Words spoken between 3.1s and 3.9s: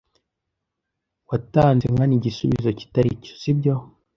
cyo, sibyo?